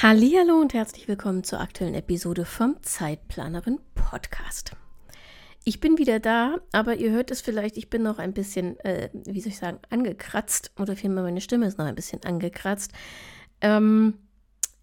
[0.00, 4.72] Hallo und herzlich willkommen zur aktuellen Episode vom Zeitplanerin Podcast.
[5.64, 9.10] Ich bin wieder da, aber ihr hört es vielleicht, ich bin noch ein bisschen, äh,
[9.12, 12.92] wie soll ich sagen, angekratzt oder vielmehr meine Stimme ist noch ein bisschen angekratzt.
[13.60, 14.14] Ähm,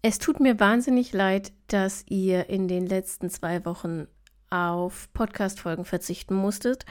[0.00, 4.06] es tut mir wahnsinnig leid, dass ihr in den letzten zwei Wochen
[4.48, 6.86] auf Podcast-Folgen verzichten musstet.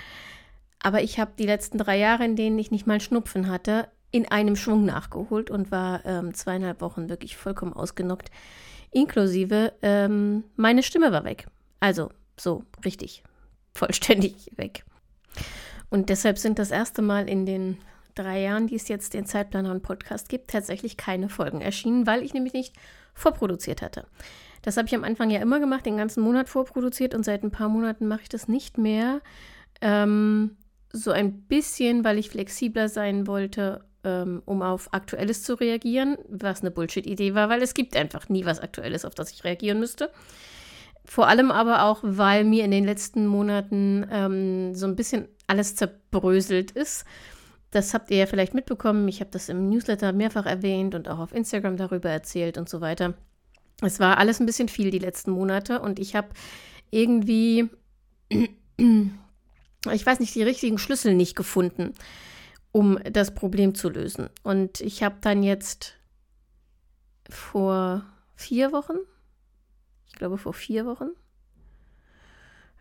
[0.81, 4.27] Aber ich habe die letzten drei Jahre, in denen ich nicht mal Schnupfen hatte, in
[4.27, 8.31] einem Schwung nachgeholt und war ähm, zweieinhalb Wochen wirklich vollkommen ausgenockt.
[8.91, 11.47] Inklusive ähm, meine Stimme war weg.
[11.79, 13.23] Also so richtig
[13.73, 14.83] vollständig weg.
[15.89, 17.77] Und deshalb sind das erste Mal in den
[18.15, 22.23] drei Jahren, die es jetzt den Zeitplaner und Podcast gibt, tatsächlich keine Folgen erschienen, weil
[22.23, 22.75] ich nämlich nicht
[23.13, 24.05] vorproduziert hatte.
[24.61, 27.51] Das habe ich am Anfang ja immer gemacht, den ganzen Monat vorproduziert und seit ein
[27.51, 29.21] paar Monaten mache ich das nicht mehr.
[29.81, 30.57] Ähm,
[30.91, 36.61] so ein bisschen, weil ich flexibler sein wollte ähm, um auf Aktuelles zu reagieren, was
[36.61, 40.11] eine Bullshit-Idee war, weil es gibt einfach nie was Aktuelles, auf das ich reagieren müsste.
[41.05, 45.75] Vor allem aber auch, weil mir in den letzten Monaten ähm, so ein bisschen alles
[45.75, 47.03] zerbröselt ist.
[47.71, 49.07] Das habt ihr ja vielleicht mitbekommen.
[49.07, 52.81] Ich habe das im Newsletter mehrfach erwähnt und auch auf Instagram darüber erzählt und so
[52.81, 53.15] weiter.
[53.81, 56.29] Es war alles ein bisschen viel die letzten Monate und ich habe
[56.91, 57.69] irgendwie,
[58.29, 61.93] ich weiß nicht, die richtigen Schlüssel nicht gefunden
[62.71, 64.29] um das Problem zu lösen.
[64.43, 65.95] Und ich habe dann jetzt
[67.29, 68.97] vor vier Wochen,
[70.07, 71.09] ich glaube vor vier Wochen,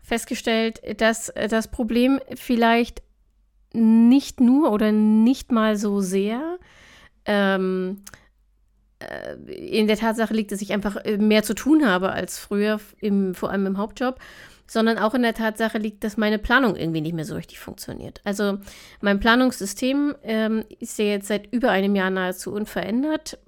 [0.01, 3.03] festgestellt, dass das Problem vielleicht
[3.73, 6.57] nicht nur oder nicht mal so sehr
[7.25, 8.03] ähm,
[8.99, 9.35] äh,
[9.77, 13.35] in der Tatsache liegt, dass ich einfach äh, mehr zu tun habe als früher, im,
[13.35, 14.19] vor allem im Hauptjob,
[14.69, 18.21] sondern auch in der Tatsache liegt, dass meine Planung irgendwie nicht mehr so richtig funktioniert.
[18.23, 18.59] Also
[19.01, 23.39] mein Planungssystem ähm, ist ja jetzt seit über einem Jahr nahezu unverändert.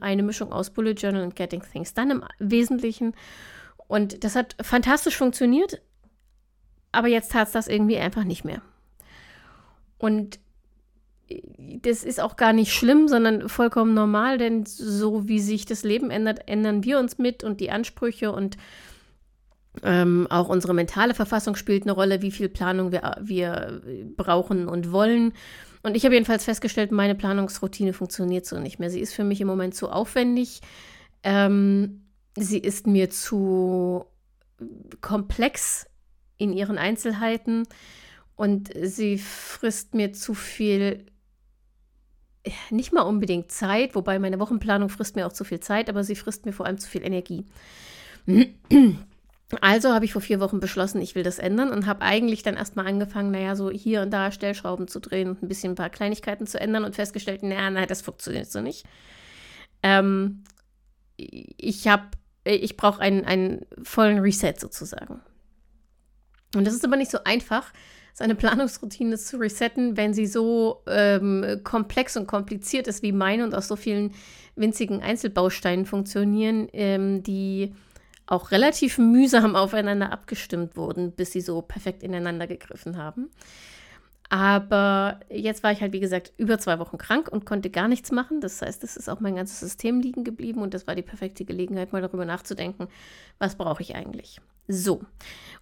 [0.00, 3.14] Eine Mischung aus Bullet Journal und Getting Things Done im Wesentlichen.
[3.88, 5.82] Und das hat fantastisch funktioniert,
[6.92, 8.62] aber jetzt tat es das irgendwie einfach nicht mehr.
[9.98, 10.40] Und
[11.82, 16.10] das ist auch gar nicht schlimm, sondern vollkommen normal, denn so wie sich das Leben
[16.10, 18.56] ändert, ändern wir uns mit und die Ansprüche und
[19.82, 23.80] ähm, auch unsere mentale Verfassung spielt eine Rolle, wie viel Planung wir, wir
[24.16, 25.32] brauchen und wollen.
[25.82, 28.90] Und ich habe jedenfalls festgestellt, meine Planungsroutine funktioniert so nicht mehr.
[28.90, 30.60] Sie ist für mich im Moment zu aufwendig.
[31.22, 32.02] Ähm,
[32.36, 34.04] sie ist mir zu
[35.00, 35.86] komplex
[36.36, 37.66] in ihren Einzelheiten
[38.36, 41.06] und sie frisst mir zu viel,
[42.70, 46.16] nicht mal unbedingt Zeit, wobei meine Wochenplanung frisst mir auch zu viel Zeit, aber sie
[46.16, 47.46] frisst mir vor allem zu viel Energie.
[49.60, 52.56] Also habe ich vor vier Wochen beschlossen, ich will das ändern und habe eigentlich dann
[52.56, 55.90] erstmal angefangen, naja, so hier und da Stellschrauben zu drehen und ein bisschen ein paar
[55.90, 58.86] Kleinigkeiten zu ändern und festgestellt, naja, nein, das funktioniert so nicht.
[59.82, 60.44] Ähm,
[61.16, 62.04] ich habe,
[62.44, 65.20] ich brauche einen, einen vollen Reset sozusagen.
[66.54, 67.72] Und das ist aber nicht so einfach,
[68.14, 73.54] seine Planungsroutine zu resetten, wenn sie so ähm, komplex und kompliziert ist wie meine und
[73.54, 74.12] aus so vielen
[74.54, 77.74] winzigen Einzelbausteinen funktionieren, ähm, die
[78.32, 83.30] auch relativ mühsam aufeinander abgestimmt wurden, bis sie so perfekt ineinander gegriffen haben.
[84.30, 88.10] Aber jetzt war ich halt, wie gesagt, über zwei Wochen krank und konnte gar nichts
[88.10, 88.40] machen.
[88.40, 91.44] Das heißt, es ist auch mein ganzes System liegen geblieben und das war die perfekte
[91.44, 92.88] Gelegenheit, mal darüber nachzudenken,
[93.38, 94.40] was brauche ich eigentlich.
[94.66, 95.02] So,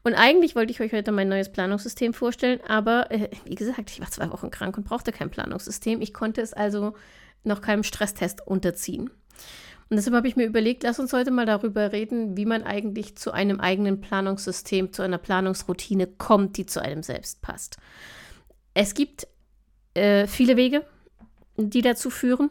[0.04, 3.98] und eigentlich wollte ich euch heute mein neues Planungssystem vorstellen, aber äh, wie gesagt, ich
[4.00, 6.00] war zwei Wochen krank und brauchte kein Planungssystem.
[6.00, 6.94] Ich konnte es also
[7.42, 9.10] noch keinem Stresstest unterziehen.
[9.90, 13.16] Und deshalb habe ich mir überlegt, lass uns heute mal darüber reden, wie man eigentlich
[13.16, 17.76] zu einem eigenen Planungssystem, zu einer Planungsroutine kommt, die zu einem selbst passt.
[18.72, 19.26] Es gibt
[19.94, 20.84] äh, viele Wege,
[21.56, 22.50] die dazu führen.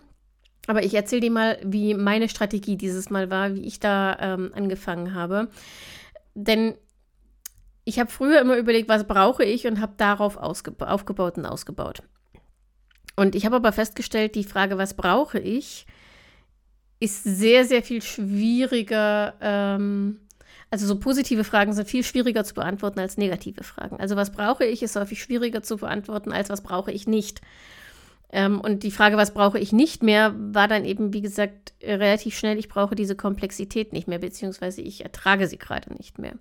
[0.68, 4.52] Aber ich erzähle dir mal, wie meine Strategie dieses Mal war, wie ich da ähm,
[4.54, 5.48] angefangen habe.
[6.36, 6.75] Denn
[7.86, 12.04] ich habe früher immer überlegt, was brauche ich und habe darauf aufgebaut und ausgebaut.
[13.16, 15.88] Und ich habe aber festgestellt, die Frage, was brauche ich,
[17.00, 19.34] ist sehr, sehr viel schwieriger.
[19.42, 20.19] Ähm,
[20.72, 24.00] also so positive Fragen sind viel schwieriger zu beantworten als negative Fragen.
[24.00, 27.42] Also was brauche ich, ist häufig schwieriger zu beantworten als was brauche ich nicht.
[28.31, 32.38] Ähm, und die Frage, was brauche ich nicht mehr, war dann eben, wie gesagt, relativ
[32.38, 36.34] schnell, ich brauche diese Komplexität nicht mehr, beziehungsweise ich ertrage sie gerade nicht mehr.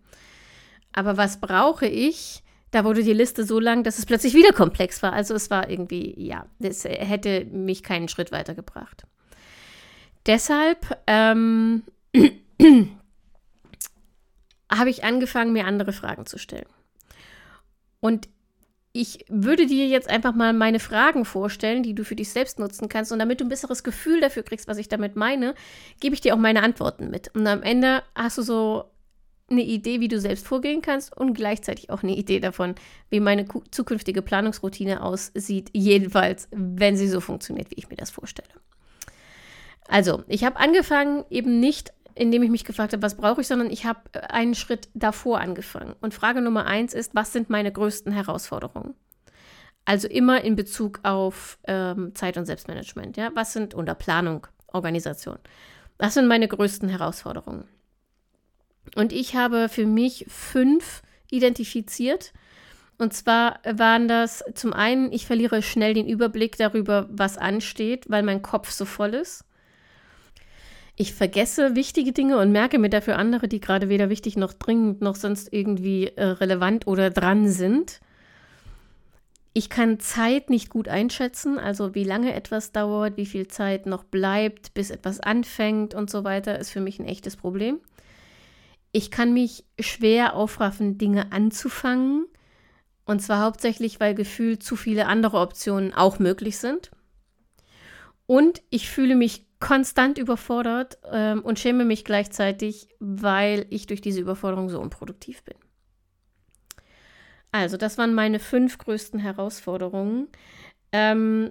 [0.92, 2.42] Aber was brauche ich?
[2.70, 5.14] Da wurde die Liste so lang, dass es plötzlich wieder komplex war.
[5.14, 9.06] Also es war irgendwie, ja, das hätte mich keinen Schritt weitergebracht.
[10.26, 11.82] Deshalb ähm,
[14.70, 16.66] habe ich angefangen, mir andere Fragen zu stellen.
[18.00, 18.28] Und
[18.92, 22.88] ich würde dir jetzt einfach mal meine Fragen vorstellen, die du für dich selbst nutzen
[22.88, 23.12] kannst.
[23.12, 25.54] Und damit du ein besseres Gefühl dafür kriegst, was ich damit meine,
[26.00, 27.34] gebe ich dir auch meine Antworten mit.
[27.34, 28.84] Und am Ende hast du so
[29.50, 32.74] eine Idee, wie du selbst vorgehen kannst und gleichzeitig auch eine Idee davon,
[33.08, 35.70] wie meine zukünftige Planungsroutine aussieht.
[35.72, 38.48] Jedenfalls, wenn sie so funktioniert, wie ich mir das vorstelle.
[39.88, 43.70] Also, ich habe angefangen eben nicht indem ich mich gefragt habe, was brauche ich, sondern
[43.70, 45.94] ich habe äh, einen Schritt davor angefangen.
[46.00, 48.94] Und Frage Nummer eins ist, was sind meine größten Herausforderungen?
[49.84, 53.16] Also immer in Bezug auf ähm, Zeit- und Selbstmanagement.
[53.16, 53.30] Ja?
[53.34, 55.38] Was sind unter Planung, Organisation?
[55.96, 57.64] Was sind meine größten Herausforderungen?
[58.94, 62.32] Und ich habe für mich fünf identifiziert.
[62.98, 68.22] Und zwar waren das zum einen, ich verliere schnell den Überblick darüber, was ansteht, weil
[68.22, 69.44] mein Kopf so voll ist
[71.00, 75.00] ich vergesse wichtige Dinge und merke mir dafür andere, die gerade weder wichtig noch dringend
[75.00, 78.00] noch sonst irgendwie äh, relevant oder dran sind.
[79.52, 84.02] Ich kann Zeit nicht gut einschätzen, also wie lange etwas dauert, wie viel Zeit noch
[84.02, 87.78] bleibt, bis etwas anfängt und so weiter, ist für mich ein echtes Problem.
[88.90, 92.26] Ich kann mich schwer aufraffen, Dinge anzufangen.
[93.04, 96.90] Und zwar hauptsächlich, weil gefühlt zu viele andere Optionen auch möglich sind.
[98.26, 104.20] Und ich fühle mich konstant überfordert ähm, und schäme mich gleichzeitig, weil ich durch diese
[104.20, 105.56] Überforderung so unproduktiv bin.
[107.50, 110.28] Also, das waren meine fünf größten Herausforderungen.
[110.92, 111.50] Ähm,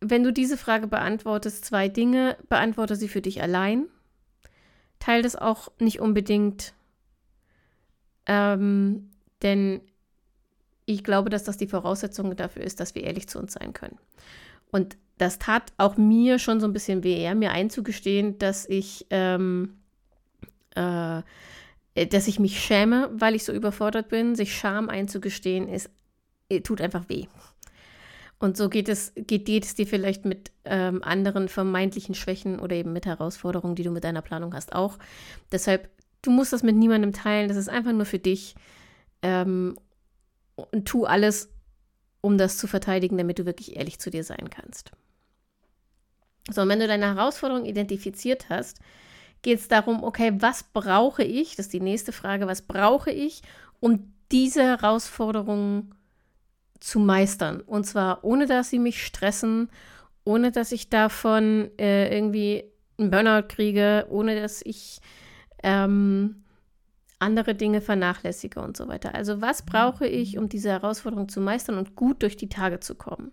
[0.00, 3.86] wenn du diese Frage beantwortest, zwei Dinge, beantworte sie für dich allein.
[4.98, 6.74] Teil das auch nicht unbedingt,
[8.26, 9.10] ähm,
[9.42, 9.82] denn
[10.86, 13.98] ich glaube, dass das die Voraussetzung dafür ist, dass wir ehrlich zu uns sein können.
[14.70, 19.06] Und das tat auch mir schon so ein bisschen weh, ja, mir einzugestehen, dass ich,
[19.10, 19.78] ähm,
[20.74, 21.22] äh,
[21.94, 24.34] dass ich mich schäme, weil ich so überfordert bin.
[24.34, 25.90] Sich Scham einzugestehen, ist,
[26.50, 27.26] äh, tut einfach weh.
[28.38, 32.76] Und so geht es, geht, geht es dir vielleicht mit ähm, anderen vermeintlichen Schwächen oder
[32.76, 34.98] eben mit Herausforderungen, die du mit deiner Planung hast, auch.
[35.52, 35.88] Deshalb,
[36.20, 37.48] du musst das mit niemandem teilen.
[37.48, 38.54] Das ist einfach nur für dich.
[39.22, 39.78] Ähm,
[40.56, 41.48] und tu alles,
[42.20, 44.90] um das zu verteidigen, damit du wirklich ehrlich zu dir sein kannst.
[46.50, 48.80] So, und wenn du deine Herausforderung identifiziert hast,
[49.42, 51.56] geht es darum, okay, was brauche ich?
[51.56, 53.42] Das ist die nächste Frage, was brauche ich,
[53.80, 55.94] um diese Herausforderung
[56.80, 57.60] zu meistern?
[57.60, 59.70] Und zwar ohne, dass sie mich stressen,
[60.24, 62.64] ohne dass ich davon äh, irgendwie
[62.98, 65.00] einen Burnout kriege, ohne dass ich
[65.62, 66.44] ähm,
[67.18, 69.14] andere Dinge vernachlässige und so weiter.
[69.14, 72.94] Also was brauche ich, um diese Herausforderung zu meistern und gut durch die Tage zu
[72.94, 73.32] kommen?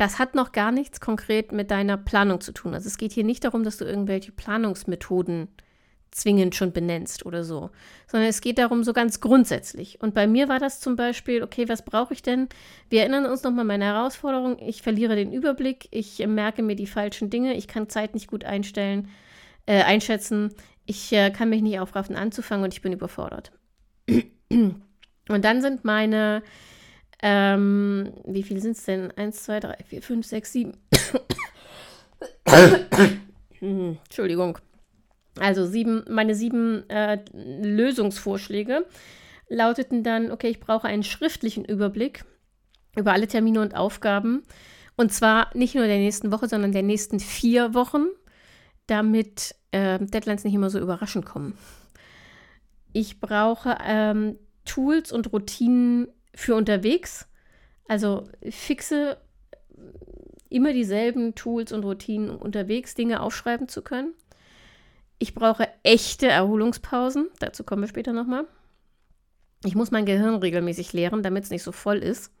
[0.00, 2.72] Das hat noch gar nichts konkret mit deiner Planung zu tun.
[2.72, 5.48] Also es geht hier nicht darum, dass du irgendwelche Planungsmethoden
[6.10, 7.68] zwingend schon benennst oder so,
[8.06, 10.00] sondern es geht darum so ganz grundsätzlich.
[10.00, 12.48] Und bei mir war das zum Beispiel, okay, was brauche ich denn?
[12.88, 14.58] Wir erinnern uns nochmal meine Herausforderung.
[14.58, 18.44] Ich verliere den Überblick, ich merke mir die falschen Dinge, ich kann Zeit nicht gut
[18.44, 19.10] einstellen,
[19.66, 20.54] äh, einschätzen,
[20.86, 23.52] ich äh, kann mich nicht aufraffen anzufangen und ich bin überfordert.
[24.48, 26.42] Und dann sind meine
[27.22, 29.10] ähm, wie viel sind es denn?
[29.12, 30.72] Eins, zwei, drei, vier, fünf, sechs, sieben.
[33.60, 34.58] Hm, Entschuldigung.
[35.38, 38.86] Also sieben, meine sieben äh, Lösungsvorschläge
[39.48, 42.24] lauteten dann, okay, ich brauche einen schriftlichen Überblick
[42.96, 44.42] über alle Termine und Aufgaben.
[44.96, 48.06] Und zwar nicht nur der nächsten Woche, sondern der nächsten vier Wochen,
[48.86, 51.56] damit äh, Deadlines nicht immer so überraschend kommen.
[52.92, 57.26] Ich brauche ähm, Tools und Routinen für unterwegs.
[57.88, 59.18] Also fixe
[60.48, 64.14] immer dieselben Tools und Routinen, um unterwegs Dinge aufschreiben zu können.
[65.18, 67.28] Ich brauche echte Erholungspausen.
[67.38, 68.46] Dazu kommen wir später nochmal.
[69.64, 72.32] Ich muss mein Gehirn regelmäßig leeren, damit es nicht so voll ist.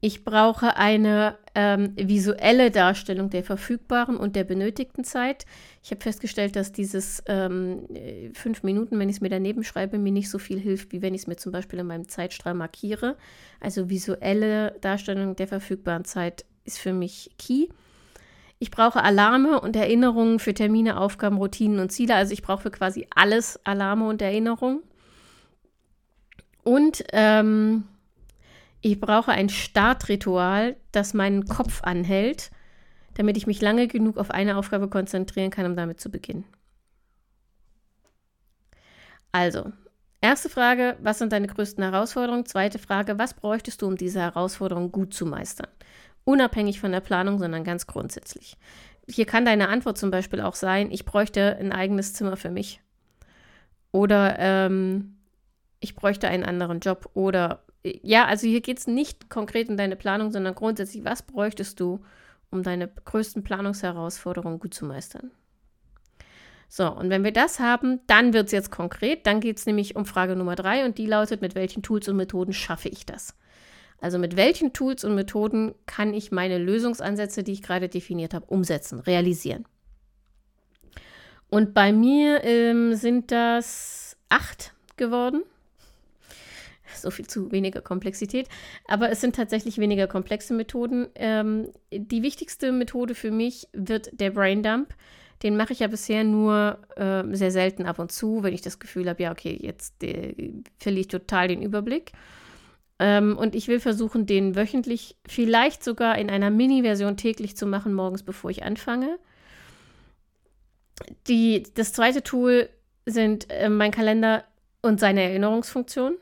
[0.00, 5.46] Ich brauche eine ähm, visuelle Darstellung der verfügbaren und der benötigten Zeit.
[5.82, 7.86] Ich habe festgestellt, dass dieses ähm,
[8.34, 11.14] fünf Minuten, wenn ich es mir daneben schreibe, mir nicht so viel hilft, wie wenn
[11.14, 13.16] ich es mir zum Beispiel in meinem Zeitstrahl markiere.
[13.58, 17.68] Also visuelle Darstellung der verfügbaren Zeit ist für mich key.
[18.58, 22.14] Ich brauche Alarme und Erinnerungen für Termine, Aufgaben, Routinen und Ziele.
[22.14, 24.82] Also ich brauche für quasi alles Alarme und Erinnerungen.
[26.64, 27.84] Und ähm,
[28.80, 32.50] Ich brauche ein Startritual, das meinen Kopf anhält,
[33.14, 36.44] damit ich mich lange genug auf eine Aufgabe konzentrieren kann, um damit zu beginnen.
[39.32, 39.72] Also,
[40.20, 42.46] erste Frage, was sind deine größten Herausforderungen?
[42.46, 45.68] Zweite Frage, was bräuchtest du, um diese Herausforderung gut zu meistern?
[46.24, 48.56] Unabhängig von der Planung, sondern ganz grundsätzlich.
[49.08, 52.80] Hier kann deine Antwort zum Beispiel auch sein, ich bräuchte ein eigenes Zimmer für mich.
[53.92, 55.16] Oder ähm,
[55.80, 57.10] ich bräuchte einen anderen Job.
[57.14, 57.65] Oder
[58.02, 62.00] ja, also hier geht es nicht konkret in deine Planung, sondern grundsätzlich, was bräuchtest du,
[62.50, 65.30] um deine größten Planungsherausforderungen gut zu meistern?
[66.68, 69.26] So, und wenn wir das haben, dann wird es jetzt konkret.
[69.26, 72.16] Dann geht es nämlich um Frage Nummer drei und die lautet, mit welchen Tools und
[72.16, 73.36] Methoden schaffe ich das?
[74.00, 78.46] Also mit welchen Tools und Methoden kann ich meine Lösungsansätze, die ich gerade definiert habe,
[78.46, 79.64] umsetzen, realisieren?
[81.48, 85.44] Und bei mir ähm, sind das acht geworden.
[87.02, 88.48] So viel zu weniger Komplexität.
[88.86, 91.08] Aber es sind tatsächlich weniger komplexe Methoden.
[91.14, 94.94] Ähm, die wichtigste Methode für mich wird der Braindump.
[95.42, 98.78] Den mache ich ja bisher nur äh, sehr selten ab und zu, wenn ich das
[98.78, 102.12] Gefühl habe, ja, okay, jetzt äh, verliere ich total den Überblick.
[102.98, 107.92] Ähm, und ich will versuchen, den wöchentlich, vielleicht sogar in einer Mini-Version täglich zu machen,
[107.92, 109.18] morgens bevor ich anfange.
[111.26, 112.70] Die, das zweite Tool
[113.04, 114.44] sind äh, mein Kalender
[114.80, 116.16] und seine Erinnerungsfunktion.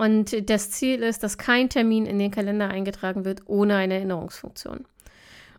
[0.00, 4.86] Und das Ziel ist, dass kein Termin in den Kalender eingetragen wird ohne eine Erinnerungsfunktion.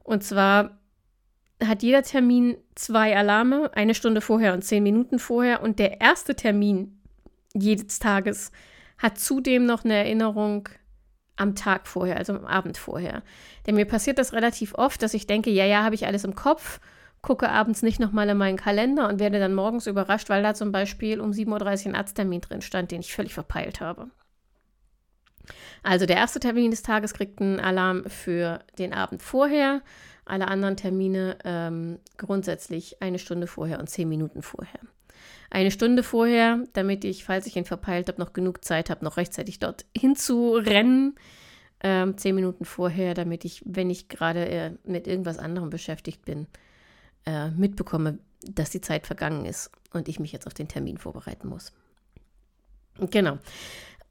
[0.03, 0.79] Und zwar
[1.63, 5.61] hat jeder Termin zwei Alarme, eine Stunde vorher und zehn Minuten vorher.
[5.61, 6.99] Und der erste Termin
[7.53, 8.51] jedes Tages
[8.97, 10.69] hat zudem noch eine Erinnerung
[11.35, 13.21] am Tag vorher, also am Abend vorher.
[13.67, 16.33] Denn mir passiert das relativ oft, dass ich denke, ja, ja, habe ich alles im
[16.33, 16.79] Kopf,
[17.21, 20.71] gucke abends nicht nochmal in meinen Kalender und werde dann morgens überrascht, weil da zum
[20.71, 24.09] Beispiel um 7.30 Uhr ein Arzttermin drin stand, den ich völlig verpeilt habe.
[25.83, 29.81] Also der erste Termin des Tages kriegt einen Alarm für den Abend vorher,
[30.25, 34.79] alle anderen Termine ähm, grundsätzlich eine Stunde vorher und zehn Minuten vorher.
[35.49, 39.17] Eine Stunde vorher, damit ich, falls ich ihn verpeilt habe, noch genug Zeit habe, noch
[39.17, 41.15] rechtzeitig dort hinzurennen.
[41.83, 46.47] Ähm, zehn Minuten vorher, damit ich, wenn ich gerade äh, mit irgendwas anderem beschäftigt bin,
[47.25, 51.49] äh, mitbekomme, dass die Zeit vergangen ist und ich mich jetzt auf den Termin vorbereiten
[51.49, 51.73] muss.
[53.09, 53.39] Genau.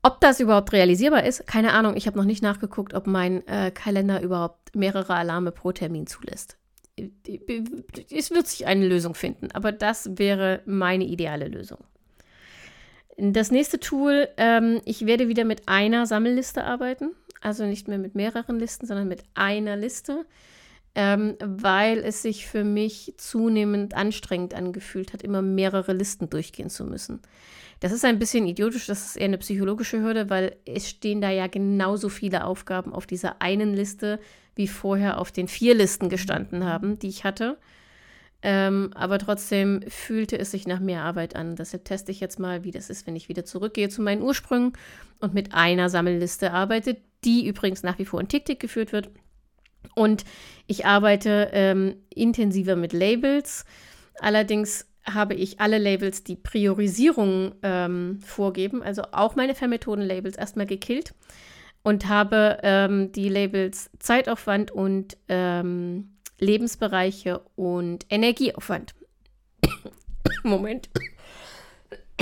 [0.02, 1.96] Ob das überhaupt realisierbar ist, keine Ahnung.
[1.96, 6.56] Ich habe noch nicht nachgeguckt, ob mein äh, Kalender überhaupt mehrere Alarme pro Termin zulässt.
[6.96, 11.78] Es wird sich eine Lösung finden, aber das wäre meine ideale Lösung.
[13.16, 18.14] Das nächste Tool, ähm, ich werde wieder mit einer Sammelliste arbeiten, also nicht mehr mit
[18.14, 20.24] mehreren Listen, sondern mit einer Liste
[20.94, 26.84] ähm, weil es sich für mich zunehmend anstrengend angefühlt hat, immer mehrere Listen durchgehen zu
[26.84, 27.20] müssen.
[27.80, 31.30] Das ist ein bisschen idiotisch, das ist eher eine psychologische Hürde, weil es stehen da
[31.30, 34.20] ja genauso viele Aufgaben auf dieser einen Liste,
[34.54, 37.56] wie vorher auf den vier Listen gestanden haben, die ich hatte.
[38.42, 41.56] Ähm, aber trotzdem fühlte es sich nach mehr Arbeit an.
[41.56, 44.72] Deshalb teste ich jetzt mal, wie das ist, wenn ich wieder zurückgehe zu meinen Ursprüngen
[45.18, 49.10] und mit einer Sammelliste arbeite, die übrigens nach wie vor in TickTick geführt wird
[49.94, 50.24] und
[50.66, 53.64] ich arbeite ähm, intensiver mit Labels.
[54.20, 61.14] Allerdings habe ich alle Labels, die Priorisierung ähm, vorgeben, also auch meine Vermethoden-Labels erstmal gekillt
[61.82, 68.94] und habe ähm, die Labels Zeitaufwand und ähm, Lebensbereiche und Energieaufwand.
[70.42, 70.90] Moment.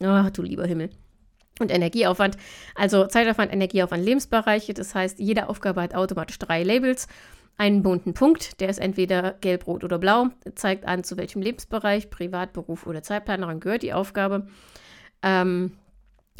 [0.00, 0.90] Ach, du lieber Himmel
[1.60, 2.36] und Energieaufwand.
[2.74, 4.74] Also Zeitaufwand, Energieaufwand, Lebensbereiche.
[4.74, 7.06] Das heißt, jede Aufgabe hat automatisch drei Labels.
[7.56, 12.10] Einen bunten Punkt, der ist entweder gelb, rot oder blau, zeigt an, zu welchem Lebensbereich,
[12.10, 14.48] Privat, Beruf oder Zeitplanerin gehört die Aufgabe.
[15.22, 15.72] Ähm,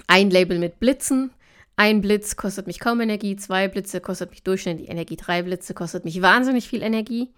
[0.08, 1.30] ein Label mit Blitzen.
[1.76, 6.04] Ein Blitz kostet mich kaum Energie, zwei Blitze kostet mich durchschnittlich Energie, drei Blitze kostet
[6.04, 7.32] mich wahnsinnig viel Energie.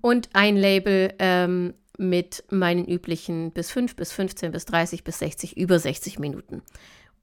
[0.00, 5.56] Und ein Label ähm, mit meinen üblichen bis 5, bis 15, bis 30, bis 60,
[5.56, 6.62] über 60 Minuten,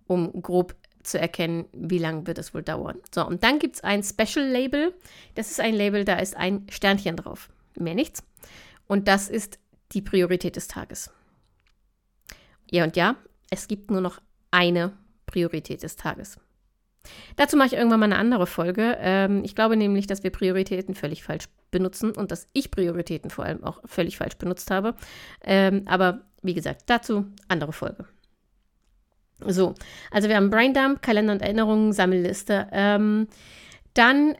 [0.07, 2.98] um grob zu erkennen, wie lange wird es wohl dauern.
[3.13, 4.93] So, und dann gibt es ein Special Label.
[5.36, 7.50] Das ist ein Label, da ist ein Sternchen drauf.
[7.77, 8.24] Mehr nichts.
[8.88, 9.60] Und das ist
[9.93, 11.12] die Priorität des Tages.
[12.70, 13.15] Ja und ja,
[13.50, 14.93] es gibt nur noch eine
[15.25, 16.39] Priorität des Tages.
[17.36, 18.98] Dazu mache ich irgendwann mal eine andere Folge.
[19.00, 23.46] Ähm, ich glaube nämlich, dass wir Prioritäten völlig falsch benutzen und dass ich Prioritäten vor
[23.46, 24.96] allem auch völlig falsch benutzt habe.
[25.43, 28.05] Ähm, aber wie gesagt, dazu andere Folge.
[29.45, 29.75] So,
[30.12, 32.67] also wir haben Braindump, Kalender und Erinnerungen, Sammelliste.
[32.71, 33.27] Ähm,
[33.93, 34.36] dann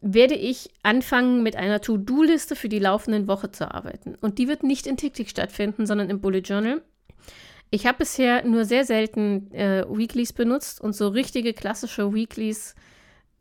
[0.00, 4.14] werde ich anfangen, mit einer To-Do-Liste für die laufenden Woche zu arbeiten.
[4.20, 6.82] Und die wird nicht in TickTick stattfinden, sondern im Bullet Journal.
[7.70, 12.74] Ich habe bisher nur sehr selten äh, Weeklies benutzt und so richtige klassische Weeklies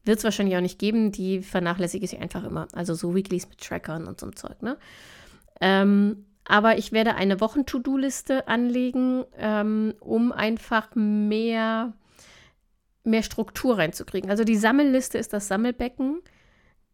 [0.04, 1.12] wird es wahrscheinlich auch nicht geben.
[1.12, 2.68] Die vernachlässige ich einfach immer.
[2.74, 4.78] Also so Weeklies mit Trackern und so ein Zeug, ne?
[5.62, 11.94] Ähm, aber ich werde eine Wochen-To-Do-Liste anlegen, ähm, um einfach mehr,
[13.04, 14.30] mehr Struktur reinzukriegen.
[14.30, 16.22] Also die Sammelliste ist das Sammelbecken.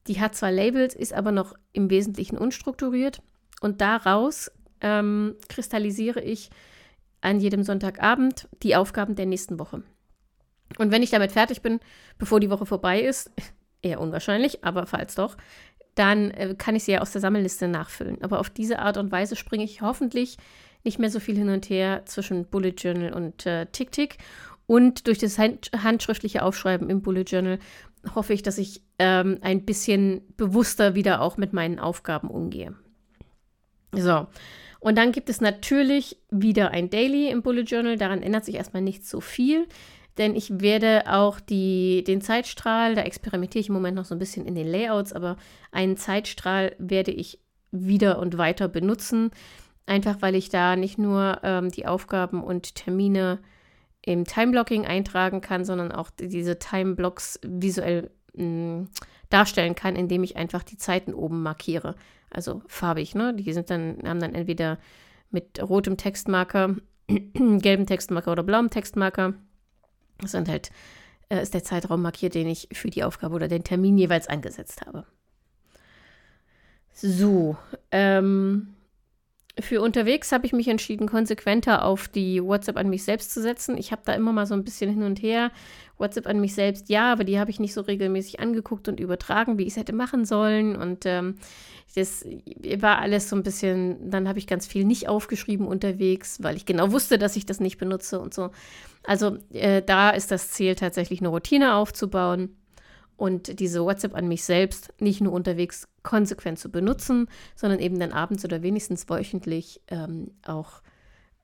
[0.07, 3.21] Die hat zwar Labels, ist aber noch im Wesentlichen unstrukturiert.
[3.61, 6.49] Und daraus ähm, kristallisiere ich
[7.21, 9.83] an jedem Sonntagabend die Aufgaben der nächsten Woche.
[10.79, 11.79] Und wenn ich damit fertig bin,
[12.17, 13.31] bevor die Woche vorbei ist,
[13.83, 15.37] eher unwahrscheinlich, aber falls doch,
[15.95, 18.21] dann äh, kann ich sie ja aus der Sammelliste nachfüllen.
[18.21, 20.37] Aber auf diese Art und Weise springe ich hoffentlich
[20.83, 24.17] nicht mehr so viel hin und her zwischen Bullet Journal und äh, TickTick.
[24.65, 27.59] Und durch das hand handschriftliche Aufschreiben im Bullet Journal
[28.15, 32.73] hoffe ich, dass ich ähm, ein bisschen bewusster wieder auch mit meinen Aufgaben umgehe.
[33.91, 34.27] So.
[34.79, 37.97] Und dann gibt es natürlich wieder ein Daily im Bullet Journal.
[37.97, 39.67] Daran ändert sich erstmal nicht so viel
[40.17, 44.19] denn ich werde auch die, den Zeitstrahl, da experimentiere ich im Moment noch so ein
[44.19, 45.37] bisschen in den Layouts, aber
[45.71, 47.39] einen Zeitstrahl werde ich
[47.71, 49.31] wieder und weiter benutzen,
[49.85, 53.39] einfach weil ich da nicht nur ähm, die Aufgaben und Termine
[54.01, 58.89] im Timeblocking eintragen kann, sondern auch diese Timeblocks visuell mh, mm,
[59.29, 61.95] darstellen kann, indem ich einfach die Zeiten oben markiere.
[62.29, 63.33] Also farbig, ne?
[63.33, 64.77] Die sind dann, haben dann entweder
[65.31, 66.75] mit rotem Textmarker,
[67.07, 69.33] gelbem Textmarker oder blauem Textmarker
[70.23, 70.71] sind halt,
[71.29, 74.85] äh, ist der Zeitraum markiert, den ich für die Aufgabe oder den Termin jeweils angesetzt
[74.85, 75.05] habe.
[76.93, 77.57] So,
[77.91, 78.75] ähm,
[79.59, 83.77] für unterwegs habe ich mich entschieden, konsequenter auf die WhatsApp an mich selbst zu setzen.
[83.77, 85.51] Ich habe da immer mal so ein bisschen hin und her.
[85.99, 89.59] WhatsApp an mich selbst, ja, aber die habe ich nicht so regelmäßig angeguckt und übertragen,
[89.59, 90.75] wie ich es hätte machen sollen.
[90.75, 91.35] Und ähm,
[91.93, 92.25] das
[92.79, 96.65] war alles so ein bisschen, dann habe ich ganz viel nicht aufgeschrieben unterwegs, weil ich
[96.65, 98.49] genau wusste, dass ich das nicht benutze und so.
[99.03, 102.55] Also äh, da ist das Ziel tatsächlich eine Routine aufzubauen
[103.17, 108.11] und diese WhatsApp an mich selbst nicht nur unterwegs konsequent zu benutzen, sondern eben dann
[108.11, 110.81] abends oder wenigstens wöchentlich ähm, auch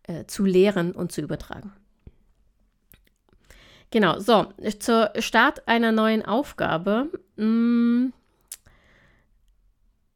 [0.04, 1.72] äh, zu lehren und zu übertragen.
[3.92, 4.48] Genau, so,
[4.80, 7.10] zur Start einer neuen Aufgabe.
[7.38, 8.14] Mh, mm,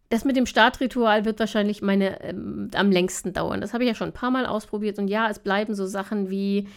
[0.10, 3.62] das mit dem Startritual wird wahrscheinlich meine ähm, am längsten dauern.
[3.62, 6.30] Das habe ich ja schon ein paar Mal ausprobiert und ja, es bleiben so Sachen
[6.30, 6.68] wie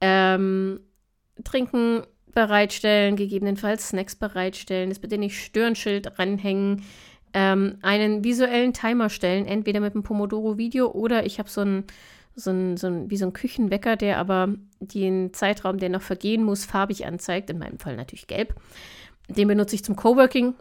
[0.00, 0.80] ähm,
[1.44, 6.82] Trinken bereitstellen, gegebenenfalls Snacks bereitstellen, das bitte nicht Stirnschild ranhängen,
[7.32, 11.84] ähm, einen visuellen Timer stellen, entweder mit einem Pomodoro-Video oder ich habe so einen
[12.36, 16.42] so ein, so ein, wie so ein Küchenwecker, der aber den Zeitraum, der noch vergehen
[16.42, 18.54] muss, farbig anzeigt, in meinem Fall natürlich gelb.
[19.28, 20.54] Den benutze ich zum Coworking,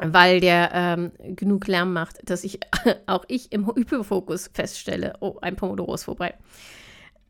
[0.00, 2.60] weil der ähm, genug Lärm macht, dass ich
[3.06, 6.34] auch ich im Hyperfokus feststelle, oh, ein Pomodoro ist vorbei.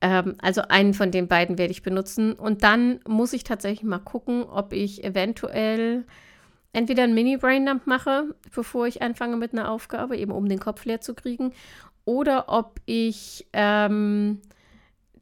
[0.00, 2.32] Ähm, also einen von den beiden werde ich benutzen.
[2.34, 6.04] Und dann muss ich tatsächlich mal gucken, ob ich eventuell
[6.72, 11.00] entweder einen Mini-Braindump mache, bevor ich anfange mit einer Aufgabe, eben um den Kopf leer
[11.00, 11.52] zu kriegen,
[12.04, 14.40] oder ob ich ähm,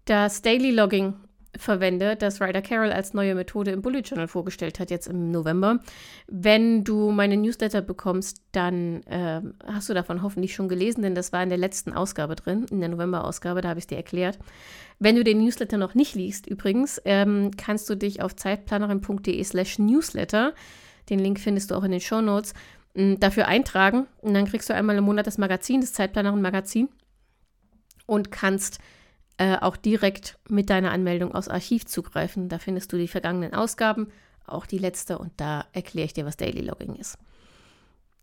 [0.05, 1.15] das Daily Logging
[1.59, 5.81] verwende, das Ryder Carroll als neue Methode im Bullet Journal vorgestellt hat, jetzt im November.
[6.27, 11.33] Wenn du meine Newsletter bekommst, dann äh, hast du davon hoffentlich schon gelesen, denn das
[11.33, 14.39] war in der letzten Ausgabe drin, in der November-Ausgabe, da habe ich es dir erklärt.
[14.99, 19.79] Wenn du den Newsletter noch nicht liest, übrigens, ähm, kannst du dich auf zeitplanerin.de slash
[19.79, 20.55] newsletter,
[21.11, 22.55] den Link findest du auch in den Show Notes,
[23.19, 26.89] dafür eintragen und dann kriegst du einmal im Monat das Magazin, das Zeitplanerin Magazin
[28.07, 28.79] und kannst
[29.39, 32.49] äh, auch direkt mit deiner Anmeldung aus Archiv zugreifen.
[32.49, 34.09] Da findest du die vergangenen Ausgaben,
[34.47, 37.19] auch die letzte und da erkläre ich dir, was Daily Logging ist.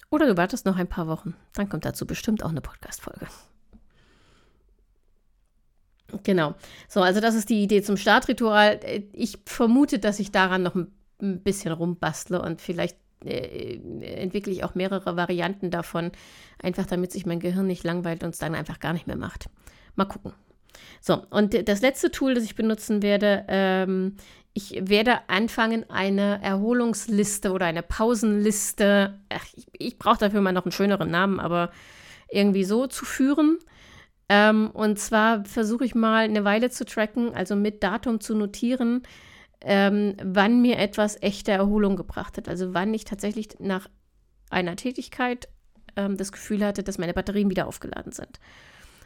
[0.09, 3.27] Oder du wartest noch ein paar Wochen, dann kommt dazu bestimmt auch eine Podcast-Folge.
[6.21, 6.53] Genau.
[6.87, 8.79] So, also das ist die Idee zum Startritual.
[9.13, 14.75] Ich vermute, dass ich daran noch ein bisschen rumbastle und vielleicht äh, entwickle ich auch
[14.75, 16.11] mehrere Varianten davon,
[16.61, 19.49] einfach damit sich mein Gehirn nicht langweilt und es dann einfach gar nicht mehr macht.
[19.95, 20.33] Mal gucken.
[21.01, 24.15] So, und das letzte Tool, das ich benutzen werde, ähm,
[24.53, 30.65] ich werde anfangen, eine Erholungsliste oder eine Pausenliste, ach, ich, ich brauche dafür mal noch
[30.65, 31.71] einen schöneren Namen, aber
[32.29, 33.57] irgendwie so zu führen.
[34.29, 39.03] Ähm, und zwar versuche ich mal eine Weile zu tracken, also mit Datum zu notieren,
[39.61, 42.47] ähm, wann mir etwas echte Erholung gebracht hat.
[42.47, 43.89] Also wann ich tatsächlich nach
[44.49, 45.47] einer Tätigkeit
[45.95, 48.39] ähm, das Gefühl hatte, dass meine Batterien wieder aufgeladen sind.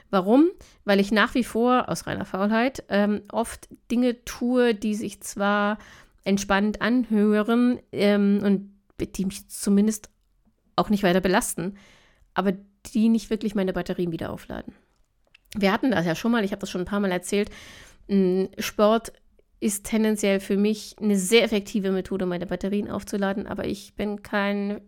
[0.10, 0.50] Warum?
[0.86, 5.78] Weil ich nach wie vor aus reiner Faulheit ähm, oft Dinge tue, die sich zwar
[6.24, 8.72] entspannt anhören ähm, und
[9.16, 10.10] die mich zumindest
[10.76, 11.78] auch nicht weiter belasten,
[12.34, 12.54] aber
[12.94, 14.74] die nicht wirklich meine Batterien wieder aufladen.
[15.56, 17.50] Wir hatten das ja schon mal, ich habe das schon ein paar Mal erzählt.
[18.60, 19.12] Sport
[19.60, 24.82] ist tendenziell für mich eine sehr effektive Methode, meine Batterien aufzuladen, aber ich bin kein,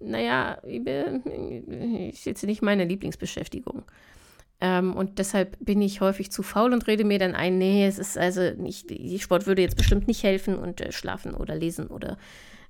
[0.00, 3.84] naja, ich, ist jetzt nicht meine Lieblingsbeschäftigung.
[4.64, 7.98] Ähm, und deshalb bin ich häufig zu faul und rede mir dann ein, nee, es
[7.98, 12.16] ist also nicht, Sport würde jetzt bestimmt nicht helfen und äh, schlafen oder lesen oder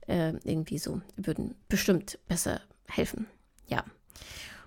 [0.09, 3.27] äh, irgendwie so würden bestimmt besser helfen.
[3.67, 3.85] Ja.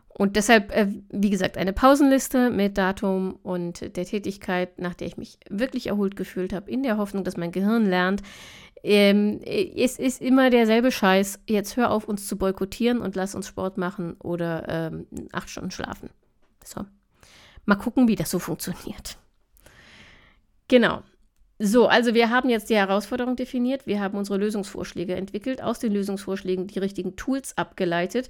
[0.07, 5.17] Und deshalb, äh, wie gesagt, eine Pausenliste mit Datum und der Tätigkeit, nach der ich
[5.17, 8.21] mich wirklich erholt gefühlt habe, in der Hoffnung, dass mein Gehirn lernt.
[8.83, 11.39] Ähm, es ist immer derselbe Scheiß.
[11.47, 15.71] Jetzt hör auf, uns zu boykottieren und lass uns Sport machen oder ähm, acht Stunden
[15.71, 16.11] schlafen.
[16.63, 16.85] So.
[17.65, 19.17] Mal gucken, wie das so funktioniert.
[20.67, 21.01] Genau.
[21.57, 25.93] So, also wir haben jetzt die Herausforderung definiert, wir haben unsere Lösungsvorschläge entwickelt, aus den
[25.93, 28.27] Lösungsvorschlägen die richtigen Tools abgeleitet.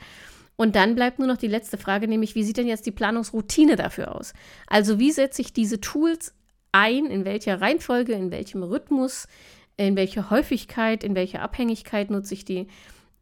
[0.57, 3.75] Und dann bleibt nur noch die letzte Frage, nämlich wie sieht denn jetzt die Planungsroutine
[3.75, 4.33] dafür aus?
[4.67, 6.33] Also wie setze ich diese Tools
[6.71, 9.27] ein, in welcher Reihenfolge, in welchem Rhythmus,
[9.75, 12.67] in welcher Häufigkeit, in welcher Abhängigkeit nutze ich die,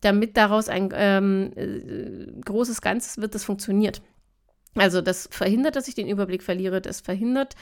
[0.01, 4.01] damit daraus ein ähm, äh, großes Ganzes wird, das funktioniert.
[4.75, 7.55] Also das verhindert, dass ich den Überblick verliere, das verhindert,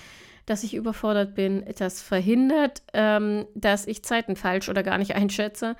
[0.45, 5.76] dass ich überfordert bin, das verhindert, ähm, dass ich Zeiten falsch oder gar nicht einschätze,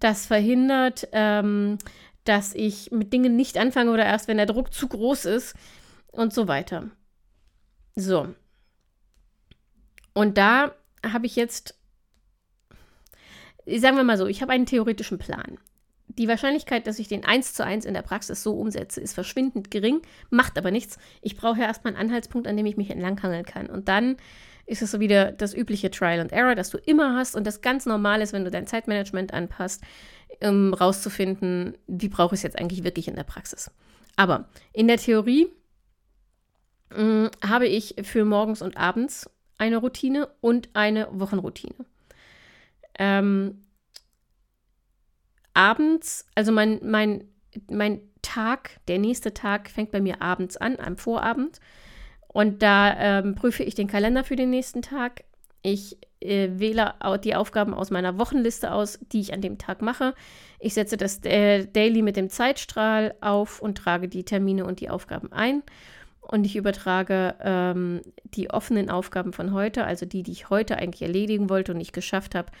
[0.00, 1.78] das verhindert, ähm,
[2.24, 5.54] dass ich mit Dingen nicht anfange oder erst, wenn der Druck zu groß ist
[6.08, 6.90] und so weiter.
[7.96, 8.34] So.
[10.14, 11.78] Und da habe ich jetzt,
[13.66, 15.58] sagen wir mal so, ich habe einen theoretischen Plan
[16.18, 19.70] die Wahrscheinlichkeit, dass ich den eins zu eins in der Praxis so umsetze, ist verschwindend
[19.70, 20.98] gering, macht aber nichts.
[21.22, 23.68] Ich brauche ja erstmal einen Anhaltspunkt, an dem ich mich entlanghangeln kann.
[23.68, 24.16] Und dann
[24.66, 27.62] ist es so wieder das übliche Trial and Error, das du immer hast und das
[27.62, 29.82] ganz normal ist, wenn du dein Zeitmanagement anpasst,
[30.40, 33.70] um rauszufinden, wie brauche ich es jetzt eigentlich wirklich in der Praxis.
[34.16, 35.48] Aber in der Theorie
[36.90, 41.74] mh, mm, habe ich für morgens und abends eine Routine und eine Wochenroutine.
[42.98, 43.64] Ähm,
[45.58, 47.24] abends, also mein, mein,
[47.68, 51.58] mein Tag, der nächste Tag fängt bei mir abends an, am Vorabend.
[52.28, 55.24] Und da ähm, prüfe ich den Kalender für den nächsten Tag.
[55.62, 56.94] Ich äh, wähle
[57.24, 60.14] die Aufgaben aus meiner Wochenliste aus, die ich an dem Tag mache.
[60.60, 64.90] Ich setze das äh, Daily mit dem Zeitstrahl auf und trage die Termine und die
[64.90, 65.64] Aufgaben ein.
[66.20, 71.02] Und ich übertrage ähm, die offenen Aufgaben von heute, also die, die ich heute eigentlich
[71.02, 72.52] erledigen wollte und nicht geschafft habe,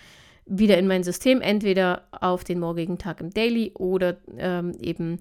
[0.48, 5.20] wieder in mein System, entweder auf den morgigen Tag im Daily oder ähm, eben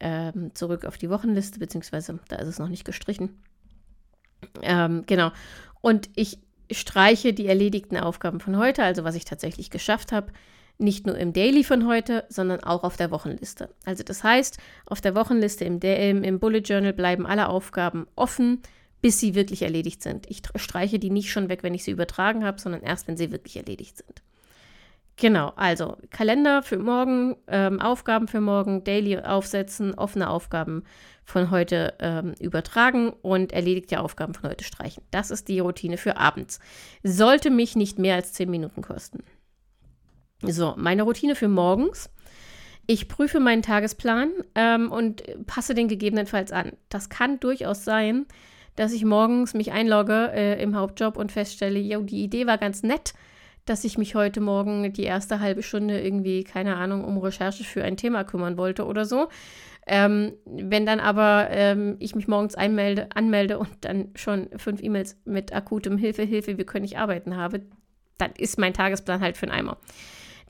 [0.00, 3.42] ähm, zurück auf die Wochenliste, beziehungsweise da ist es noch nicht gestrichen.
[4.62, 5.30] Ähm, genau.
[5.80, 6.38] Und ich
[6.70, 10.32] streiche die erledigten Aufgaben von heute, also was ich tatsächlich geschafft habe,
[10.78, 13.70] nicht nur im Daily von heute, sondern auch auf der Wochenliste.
[13.84, 18.62] Also das heißt, auf der Wochenliste im, im, im Bullet Journal bleiben alle Aufgaben offen,
[19.00, 20.26] bis sie wirklich erledigt sind.
[20.28, 23.32] Ich streiche die nicht schon weg, wenn ich sie übertragen habe, sondern erst, wenn sie
[23.32, 24.22] wirklich erledigt sind.
[25.20, 30.84] Genau, also Kalender für morgen, ähm, Aufgaben für morgen, Daily aufsetzen, offene Aufgaben
[31.24, 35.02] von heute ähm, übertragen und erledigte Aufgaben von heute streichen.
[35.10, 36.60] Das ist die Routine für abends.
[37.02, 39.24] Sollte mich nicht mehr als 10 Minuten kosten.
[40.40, 42.10] So, meine Routine für morgens.
[42.86, 46.74] Ich prüfe meinen Tagesplan ähm, und passe den gegebenenfalls an.
[46.90, 48.26] Das kann durchaus sein,
[48.76, 52.84] dass ich morgens mich einlogge äh, im Hauptjob und feststelle, jo, die Idee war ganz
[52.84, 53.14] nett,
[53.68, 57.84] dass ich mich heute Morgen die erste halbe Stunde irgendwie, keine Ahnung, um Recherche für
[57.84, 59.28] ein Thema kümmern wollte oder so.
[59.86, 65.16] Ähm, wenn dann aber ähm, ich mich morgens einmelde, anmelde und dann schon fünf E-Mails
[65.24, 67.62] mit akutem Hilfe, Hilfe, wir können nicht arbeiten habe,
[68.18, 69.78] dann ist mein Tagesplan halt für einen Eimer.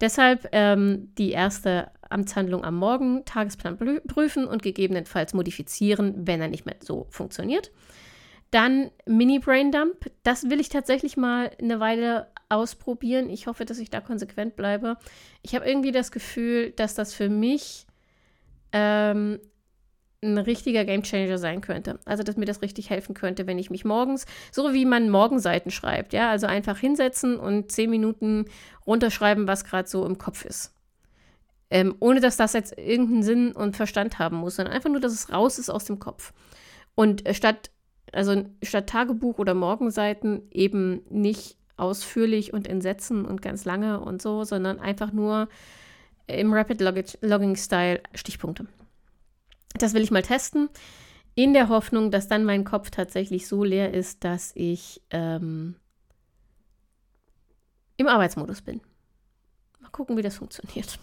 [0.01, 3.77] Deshalb ähm, die erste Amtshandlung am Morgen, Tagesplan
[4.07, 7.71] prüfen und gegebenenfalls modifizieren, wenn er nicht mehr so funktioniert.
[8.51, 10.11] Dann Mini-Brain-Dump.
[10.23, 13.31] Das will ich tatsächlich mal eine Weile ausprobieren.
[13.31, 14.97] Ich hoffe, dass ich da konsequent bleibe.
[15.43, 17.87] Ich habe irgendwie das Gefühl, dass das für mich
[18.73, 19.39] ähm,
[20.23, 22.01] ein richtiger Gamechanger sein könnte.
[22.05, 25.71] Also, dass mir das richtig helfen könnte, wenn ich mich morgens, so wie man Morgenseiten
[25.71, 28.47] schreibt, ja, also einfach hinsetzen und zehn Minuten
[28.87, 30.75] runterschreiben, was gerade so im Kopf ist.
[31.71, 35.13] Ähm, ohne dass das jetzt irgendeinen Sinn und Verstand haben muss, sondern einfach nur, dass
[35.13, 36.33] es raus ist aus dem Kopf.
[36.95, 37.71] Und äh, statt,
[38.13, 44.21] also statt Tagebuch oder Morgenseiten eben nicht ausführlich und in Sätzen und ganz lange und
[44.21, 45.49] so, sondern einfach nur
[46.27, 48.67] im Rapid Logging Style Stichpunkte.
[49.79, 50.69] Das will ich mal testen,
[51.35, 55.77] in der Hoffnung, dass dann mein Kopf tatsächlich so leer ist, dass ich ähm,
[57.97, 58.81] im Arbeitsmodus bin.
[59.81, 60.99] Mal gucken, wie das funktioniert.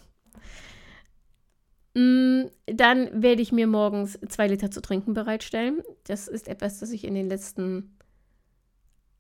[1.93, 5.81] Mm, dann werde ich mir morgens zwei Liter zu trinken bereitstellen.
[6.03, 7.97] Das ist etwas, das ich in den letzten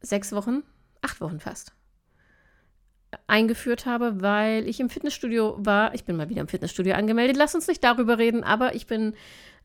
[0.01, 0.63] sechs Wochen,
[1.05, 1.73] acht Wochen fast,
[3.27, 5.93] eingeführt habe, weil ich im Fitnessstudio war.
[5.93, 7.37] Ich bin mal wieder im Fitnessstudio angemeldet.
[7.37, 9.13] Lass uns nicht darüber reden, aber ich bin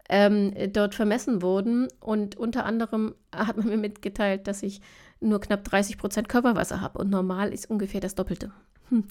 [0.09, 4.81] ähm, dort vermessen worden und unter anderem hat man mir mitgeteilt, dass ich
[5.21, 8.53] nur knapp 30 Prozent Körperwasser habe und normal ist ungefähr das Doppelte.
[8.89, 9.05] Hm.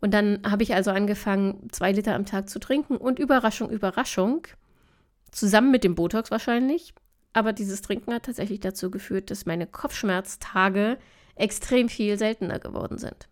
[0.00, 4.46] Und dann habe ich also angefangen, zwei Liter am Tag zu trinken und Überraschung, Überraschung,
[5.30, 6.92] zusammen mit dem Botox wahrscheinlich.
[7.32, 10.98] Aber dieses Trinken hat tatsächlich dazu geführt, dass meine Kopfschmerztage
[11.34, 13.28] extrem viel seltener geworden sind.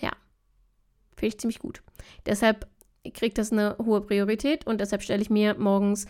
[0.00, 0.12] Ja,
[1.16, 1.82] finde ich ziemlich gut.
[2.24, 2.66] Deshalb
[3.14, 6.06] kriegt das eine hohe Priorität und deshalb stelle ich mir morgens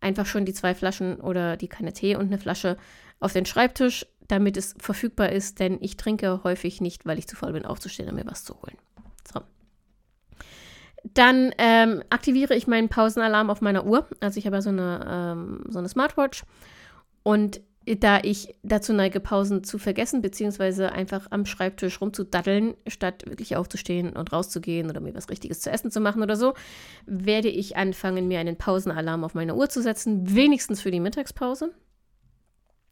[0.00, 2.76] einfach schon die zwei Flaschen oder die Kanne Tee und eine Flasche
[3.20, 7.36] auf den Schreibtisch, damit es verfügbar ist, denn ich trinke häufig nicht, weil ich zu
[7.36, 8.76] faul bin, aufzustehen und mir was zu holen.
[9.32, 9.40] So.
[11.12, 14.08] Dann ähm, aktiviere ich meinen Pausenalarm auf meiner Uhr.
[14.20, 16.44] Also ich habe ja so eine, ähm, so eine Smartwatch.
[17.22, 23.56] Und da ich dazu neige, Pausen zu vergessen, beziehungsweise einfach am Schreibtisch rumzudaddeln, statt wirklich
[23.56, 26.54] aufzustehen und rauszugehen oder mir was Richtiges zu essen zu machen oder so,
[27.06, 31.72] werde ich anfangen, mir einen Pausenalarm auf meine Uhr zu setzen, wenigstens für die Mittagspause.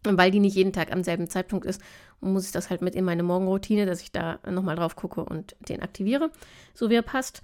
[0.07, 1.81] Und weil die nicht jeden Tag am selben Zeitpunkt ist,
[2.21, 5.57] muss ich das halt mit in meine Morgenroutine, dass ich da nochmal drauf gucke und
[5.69, 6.31] den aktiviere,
[6.75, 7.43] so wie er passt.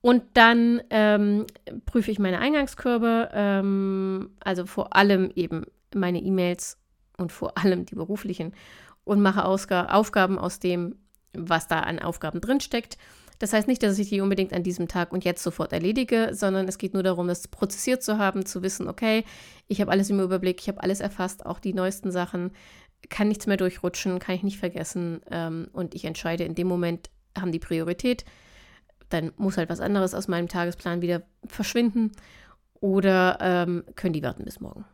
[0.00, 1.46] Und dann ähm,
[1.86, 6.81] prüfe ich meine Eingangskörbe, ähm, also vor allem eben meine E-Mails
[7.18, 8.54] und vor allem die beruflichen
[9.04, 10.96] und mache Ausg Aufgaben aus dem,
[11.32, 12.98] was da an Aufgaben drinsteckt.
[13.38, 16.68] Das heißt nicht, dass ich die unbedingt an diesem Tag und jetzt sofort erledige, sondern
[16.68, 19.24] es geht nur darum, das prozessiert zu haben, zu wissen, okay,
[19.66, 22.52] ich habe alles im Überblick, ich habe alles erfasst, auch die neuesten Sachen,
[23.08, 27.10] kann nichts mehr durchrutschen, kann ich nicht vergessen ähm, und ich entscheide in dem Moment,
[27.36, 28.24] haben die Priorität,
[29.08, 32.12] dann muss halt was anderes aus meinem Tagesplan wieder verschwinden
[32.74, 34.84] oder ähm, können die warten bis morgen.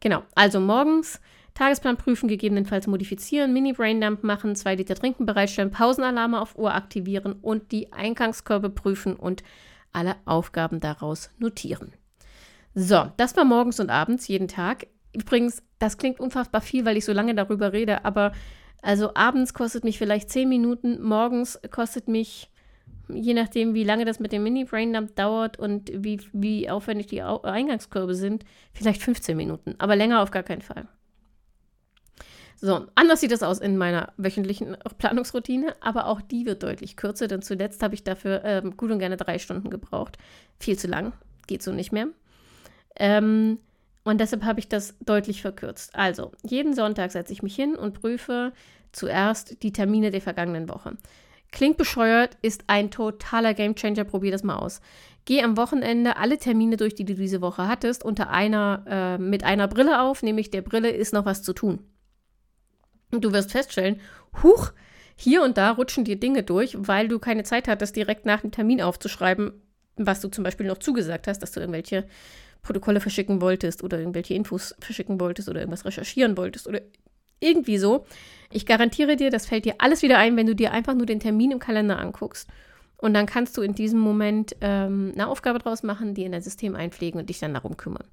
[0.00, 1.20] Genau, also morgens
[1.54, 7.72] Tagesplan prüfen, gegebenenfalls modifizieren, Mini-Braindump machen, zwei Liter trinken bereitstellen, Pausenalarme auf Uhr aktivieren und
[7.72, 9.42] die Eingangskörbe prüfen und
[9.92, 11.92] alle Aufgaben daraus notieren.
[12.74, 14.86] So, das war morgens und abends jeden Tag.
[15.12, 18.32] Übrigens, das klingt unfassbar viel, weil ich so lange darüber rede, aber
[18.82, 22.52] also abends kostet mich vielleicht 10 Minuten, morgens kostet mich,
[23.08, 28.14] je nachdem, wie lange das mit dem Mini-Braindump dauert und wie, wie aufwendig die Eingangskörbe
[28.14, 30.86] sind, vielleicht 15 Minuten, aber länger auf gar keinen Fall.
[32.60, 37.28] So, anders sieht es aus in meiner wöchentlichen Planungsroutine, aber auch die wird deutlich kürzer,
[37.28, 40.18] denn zuletzt habe ich dafür ähm, gut und gerne drei Stunden gebraucht.
[40.58, 41.12] Viel zu lang,
[41.46, 42.08] geht so nicht mehr.
[42.96, 43.58] Ähm,
[44.02, 45.94] und deshalb habe ich das deutlich verkürzt.
[45.94, 48.52] Also, jeden Sonntag setze ich mich hin und prüfe
[48.90, 50.96] zuerst die Termine der vergangenen Woche.
[51.50, 54.04] Klingt bescheuert, ist ein totaler Gamechanger.
[54.04, 54.80] Probier das mal aus.
[55.24, 59.44] Geh am Wochenende alle Termine durch, die du diese Woche hattest, unter einer, äh, mit
[59.44, 61.80] einer Brille auf, nämlich der Brille ist noch was zu tun.
[63.10, 64.00] Und du wirst feststellen,
[64.42, 64.72] huch,
[65.16, 68.52] hier und da rutschen dir Dinge durch, weil du keine Zeit hattest, direkt nach dem
[68.52, 69.52] Termin aufzuschreiben,
[69.96, 72.06] was du zum Beispiel noch zugesagt hast, dass du irgendwelche
[72.62, 76.80] Protokolle verschicken wolltest oder irgendwelche Infos verschicken wolltest oder irgendwas recherchieren wolltest oder
[77.40, 78.04] irgendwie so.
[78.50, 81.20] Ich garantiere dir, das fällt dir alles wieder ein, wenn du dir einfach nur den
[81.20, 82.48] Termin im Kalender anguckst.
[82.96, 86.42] Und dann kannst du in diesem Moment ähm, eine Aufgabe draus machen, die in dein
[86.42, 88.04] System einpflegen und dich dann darum kümmern.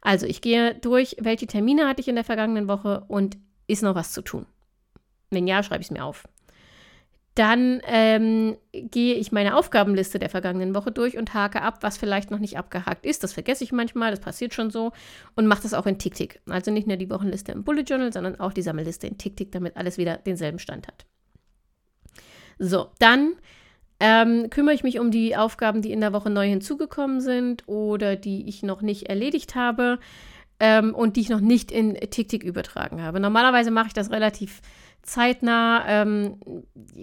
[0.00, 3.94] Also ich gehe durch, welche Termine hatte ich in der vergangenen Woche und ist noch
[3.94, 4.46] was zu tun?
[5.30, 6.24] Wenn ja, schreibe ich es mir auf.
[7.34, 12.30] Dann ähm, gehe ich meine Aufgabenliste der vergangenen Woche durch und hake ab, was vielleicht
[12.30, 13.24] noch nicht abgehakt ist.
[13.24, 14.92] Das vergesse ich manchmal, das passiert schon so.
[15.34, 16.40] Und mache das auch in TickTick.
[16.48, 19.76] Also nicht nur die Wochenliste im Bullet Journal, sondern auch die Sammelliste in TickTick, damit
[19.76, 21.06] alles wieder denselben Stand hat.
[22.60, 23.34] So, dann
[23.98, 28.14] ähm, kümmere ich mich um die Aufgaben, die in der Woche neu hinzugekommen sind oder
[28.14, 29.98] die ich noch nicht erledigt habe
[30.60, 33.18] ähm, und die ich noch nicht in TickTick übertragen habe.
[33.18, 34.60] Normalerweise mache ich das relativ
[35.04, 35.84] zeitnah.
[35.86, 36.36] Ähm,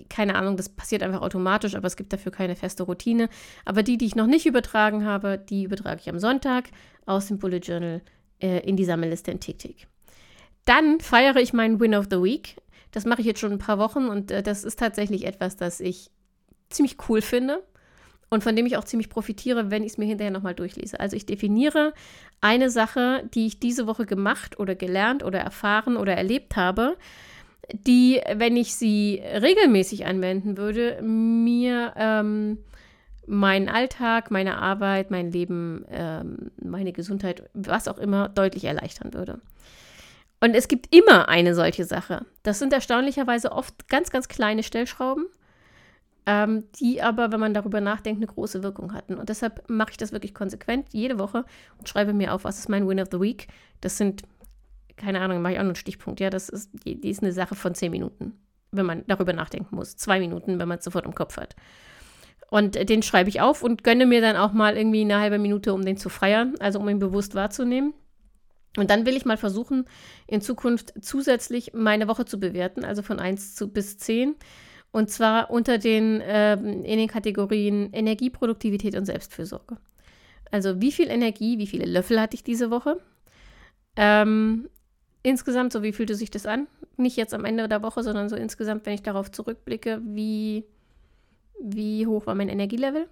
[0.09, 3.29] keine Ahnung, das passiert einfach automatisch, aber es gibt dafür keine feste Routine.
[3.65, 6.69] Aber die, die ich noch nicht übertragen habe, die übertrage ich am Sonntag
[7.05, 8.01] aus dem Bullet Journal
[8.41, 9.87] äh, in die Sammelliste in TickTick.
[10.65, 12.57] Dann feiere ich meinen Win of the Week.
[12.91, 15.79] Das mache ich jetzt schon ein paar Wochen und äh, das ist tatsächlich etwas, das
[15.79, 16.11] ich
[16.69, 17.63] ziemlich cool finde
[18.29, 20.99] und von dem ich auch ziemlich profitiere, wenn ich es mir hinterher nochmal durchlese.
[20.99, 21.93] Also ich definiere
[22.39, 26.97] eine Sache, die ich diese Woche gemacht oder gelernt oder erfahren oder erlebt habe,
[27.71, 32.57] die, wenn ich sie regelmäßig anwenden würde, mir ähm,
[33.27, 39.39] meinen Alltag, meine Arbeit, mein Leben, ähm, meine Gesundheit, was auch immer, deutlich erleichtern würde.
[40.39, 42.25] Und es gibt immer eine solche Sache.
[42.43, 45.27] Das sind erstaunlicherweise oft ganz, ganz kleine Stellschrauben
[46.25, 49.15] ähm, die aber, wenn man darüber nachdenkt, eine große Wirkung hatten.
[49.15, 51.45] Und deshalb mache ich das wirklich konsequent jede Woche
[51.77, 53.47] und schreibe mir auf, was ist mein Win of the Week.
[53.81, 54.21] Das sind,
[54.97, 56.19] keine Ahnung, mache ich auch noch einen Stichpunkt.
[56.19, 58.33] Ja, das ist, die ist eine Sache von zehn Minuten,
[58.71, 59.95] wenn man darüber nachdenken muss.
[59.95, 61.55] Zwei Minuten, wenn man es sofort im Kopf hat.
[62.49, 65.39] Und äh, den schreibe ich auf und gönne mir dann auch mal irgendwie eine halbe
[65.39, 67.93] Minute, um den zu feiern, also um ihn bewusst wahrzunehmen.
[68.77, 69.85] Und dann will ich mal versuchen,
[70.27, 74.35] in Zukunft zusätzlich meine Woche zu bewerten, also von 1 zu bis 10.
[74.91, 79.77] Und zwar unter den, äh, in den Kategorien Energie, Produktivität und Selbstfürsorge.
[80.51, 82.97] Also wie viel Energie, wie viele Löffel hatte ich diese Woche?
[83.95, 84.69] Ähm,
[85.23, 86.67] insgesamt, so wie fühlte sich das an?
[86.97, 90.65] Nicht jetzt am Ende der Woche, sondern so insgesamt, wenn ich darauf zurückblicke, wie,
[91.59, 93.07] wie hoch war mein Energielevel?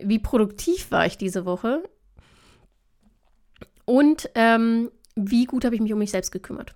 [0.00, 1.82] Wie produktiv war ich diese Woche?
[3.84, 6.74] Und ähm, wie gut habe ich mich um mich selbst gekümmert?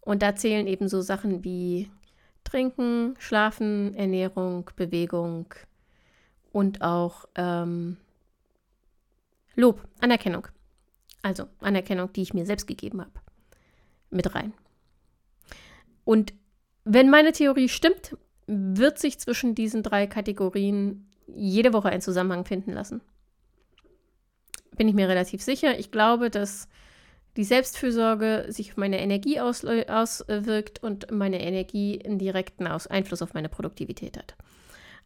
[0.00, 1.90] Und da zählen eben so Sachen wie
[2.44, 5.46] Trinken, Schlafen, Ernährung, Bewegung
[6.52, 7.96] und auch ähm,
[9.54, 10.48] Lob, Anerkennung.
[11.22, 13.12] Also Anerkennung, die ich mir selbst gegeben habe.
[14.10, 14.52] Mit rein.
[16.04, 16.32] Und
[16.84, 22.72] wenn meine Theorie stimmt, wird sich zwischen diesen drei Kategorien jede Woche ein Zusammenhang finden
[22.72, 23.00] lassen.
[24.76, 25.78] Bin ich mir relativ sicher.
[25.78, 26.68] Ich glaube, dass
[27.36, 33.48] die Selbstfürsorge sich auf meine Energie auswirkt und meine Energie einen direkten Einfluss auf meine
[33.48, 34.34] Produktivität hat.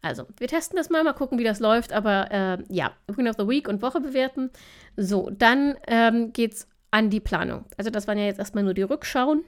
[0.01, 1.93] Also, wir testen das mal, mal gucken, wie das läuft.
[1.93, 4.51] Aber äh, ja, Win of the Week und Woche bewerten.
[4.97, 7.64] So, dann ähm, geht es an die Planung.
[7.76, 9.44] Also, das waren ja jetzt erstmal nur die Rückschauen.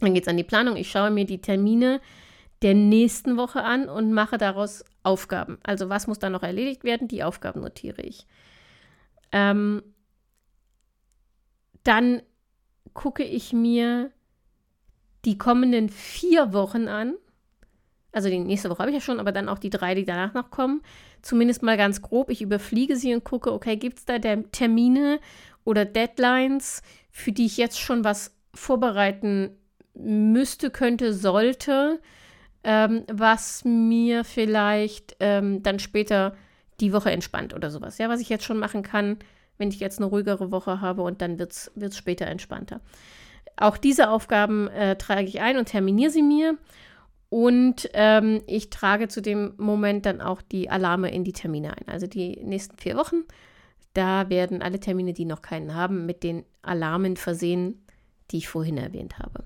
[0.00, 0.76] Dann geht es an die Planung.
[0.76, 2.00] Ich schaue mir die Termine
[2.62, 5.58] der nächsten Woche an und mache daraus Aufgaben.
[5.62, 7.06] Also, was muss da noch erledigt werden?
[7.06, 8.26] Die Aufgaben notiere ich.
[9.30, 9.82] Ähm,
[11.82, 12.22] dann
[12.94, 14.10] gucke ich mir
[15.26, 17.14] die kommenden vier Wochen an.
[18.12, 20.34] Also die nächste Woche habe ich ja schon, aber dann auch die drei, die danach
[20.34, 20.82] noch kommen.
[21.20, 22.30] Zumindest mal ganz grob.
[22.30, 25.18] Ich überfliege sie und gucke, okay, gibt es da Termine
[25.64, 29.56] oder Deadlines, für die ich jetzt schon was vorbereiten
[29.94, 32.00] müsste, könnte, sollte,
[32.62, 36.36] ähm, was mir vielleicht ähm, dann später
[36.80, 37.98] die Woche entspannt oder sowas.
[37.98, 39.18] Ja, was ich jetzt schon machen kann,
[39.58, 42.80] wenn ich jetzt eine ruhigere Woche habe und dann wird es später entspannter.
[43.56, 46.58] Auch diese Aufgaben äh, trage ich ein und terminiere sie mir.
[47.28, 51.88] Und ähm, ich trage zu dem Moment dann auch die Alarme in die Termine ein.
[51.88, 53.24] Also die nächsten vier Wochen,
[53.94, 57.84] da werden alle Termine, die noch keinen haben, mit den Alarmen versehen,
[58.30, 59.44] die ich vorhin erwähnt habe.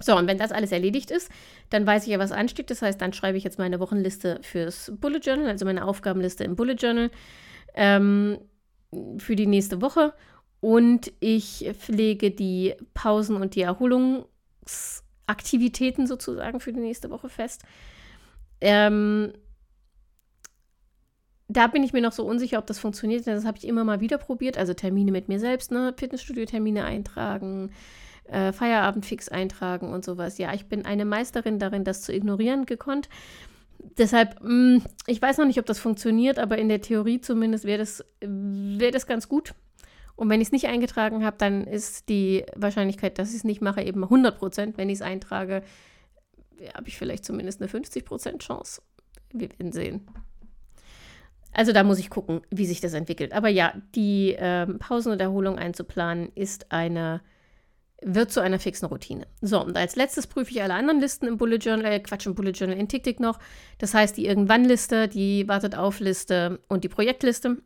[0.00, 1.30] So, und wenn das alles erledigt ist,
[1.70, 2.70] dann weiß ich ja, was ansteht.
[2.70, 6.54] Das heißt, dann schreibe ich jetzt meine Wochenliste fürs Bullet Journal, also meine Aufgabenliste im
[6.54, 7.10] Bullet Journal.
[7.74, 8.38] Ähm,
[9.18, 10.14] für die nächste Woche
[10.60, 17.64] und ich pflege die Pausen und die Erholungsaktivitäten sozusagen für die nächste Woche fest.
[18.60, 19.32] Ähm,
[21.48, 23.26] da bin ich mir noch so unsicher, ob das funktioniert.
[23.26, 24.58] Das habe ich immer mal wieder probiert.
[24.58, 25.94] Also Termine mit mir selbst, ne?
[25.96, 27.70] Fitnessstudio-Termine eintragen,
[28.24, 30.36] äh, Feierabendfix eintragen und sowas.
[30.36, 33.08] Ja, ich bin eine Meisterin darin, das zu ignorieren gekonnt.
[33.96, 37.64] Deshalb, mh, mm, ich weiß noch nicht, ob das funktioniert, aber in der Theorie zumindest
[37.64, 39.54] wäre das, wär das ganz gut.
[40.16, 43.62] Und wenn ich es nicht eingetragen habe, dann ist die Wahrscheinlichkeit, dass ich es nicht
[43.62, 44.76] mache, eben 100 Prozent.
[44.76, 45.62] Wenn ich es eintrage,
[46.74, 48.82] habe ich vielleicht zumindest eine 50 Prozent Chance.
[49.32, 50.08] Wir werden sehen.
[51.52, 53.32] Also da muss ich gucken, wie sich das entwickelt.
[53.32, 57.20] Aber ja, die äh, Pausen und Erholung einzuplanen ist eine
[58.00, 59.26] wird zu einer fixen Routine.
[59.40, 62.34] So, und als letztes prüfe ich alle anderen Listen im Bullet Journal, äh, Quatsch, im
[62.34, 63.38] Bullet Journal in TickTick noch.
[63.78, 67.56] Das heißt, die Irgendwann-Liste, die Wartet-auf-Liste und die Projektliste.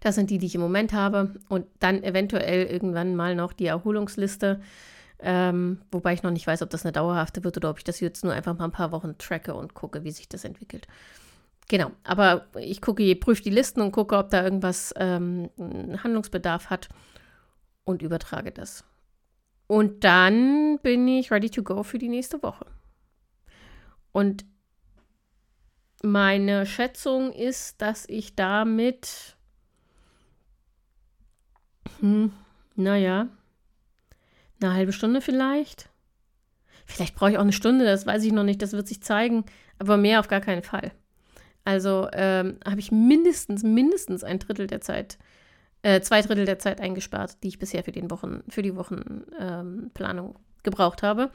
[0.00, 1.34] Das sind die, die ich im Moment habe.
[1.48, 4.60] Und dann eventuell irgendwann mal noch die Erholungsliste.
[5.18, 8.00] Ähm, wobei ich noch nicht weiß, ob das eine dauerhafte wird oder ob ich das
[8.00, 10.86] jetzt nur einfach mal ein paar Wochen tracke und gucke, wie sich das entwickelt.
[11.68, 15.50] Genau, aber ich gucke, prüfe die Listen und gucke, ob da irgendwas ähm,
[16.02, 16.88] Handlungsbedarf hat
[17.84, 18.84] und übertrage das.
[19.66, 22.66] Und dann bin ich ready to go für die nächste Woche.
[24.12, 24.44] Und
[26.02, 29.36] meine Schätzung ist, dass ich damit,
[32.00, 32.30] hm,
[32.76, 33.28] naja,
[34.60, 35.88] eine halbe Stunde vielleicht.
[36.84, 39.44] Vielleicht brauche ich auch eine Stunde, das weiß ich noch nicht, das wird sich zeigen,
[39.78, 40.92] aber mehr auf gar keinen Fall.
[41.64, 45.18] Also ähm, habe ich mindestens, mindestens ein Drittel der Zeit
[45.84, 50.28] äh, zwei Drittel der Zeit eingespart, die ich bisher für, den Wochen, für die Wochenplanung
[50.30, 51.30] ähm, gebraucht habe.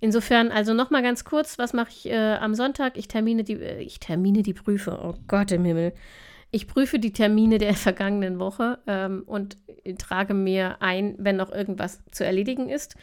[0.00, 2.98] Insofern, also nochmal ganz kurz, was mache ich äh, am Sonntag?
[2.98, 5.94] Ich termine die, äh, ich termine die Prüfe, oh Gott im Himmel.
[6.50, 9.56] Ich prüfe die Termine der vergangenen Woche ähm, und
[9.98, 12.96] trage mir ein, wenn noch irgendwas zu erledigen ist.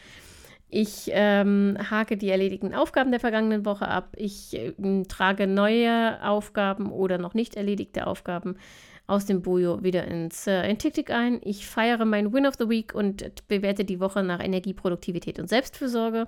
[0.68, 4.14] Ich ähm, hake die erledigten Aufgaben der vergangenen Woche ab.
[4.16, 4.72] Ich äh,
[5.08, 8.56] trage neue Aufgaben oder noch nicht erledigte Aufgaben
[9.06, 10.78] aus dem Bojo wieder ins äh, in
[11.10, 11.40] ein.
[11.44, 16.26] Ich feiere meinen Win of the Week und bewerte die Woche nach Energieproduktivität und Selbstfürsorge.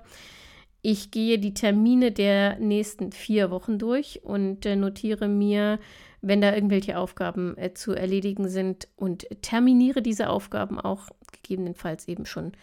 [0.81, 5.79] Ich gehe die Termine der nächsten vier Wochen durch und äh, notiere mir,
[6.21, 12.25] wenn da irgendwelche Aufgaben äh, zu erledigen sind und terminiere diese Aufgaben auch gegebenenfalls eben
[12.25, 12.53] schon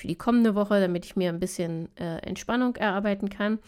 [0.00, 3.58] für die kommende Woche, damit ich mir ein bisschen äh, Entspannung erarbeiten kann.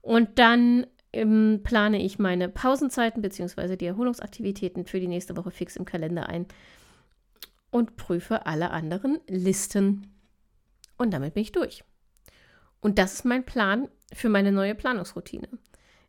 [0.00, 3.76] Und dann ähm, plane ich meine Pausenzeiten bzw.
[3.76, 6.46] die Erholungsaktivitäten für die nächste Woche fix im Kalender ein
[7.70, 10.06] und prüfe alle anderen Listen.
[10.96, 11.84] Und damit bin ich durch.
[12.80, 15.48] Und das ist mein Plan für meine neue Planungsroutine.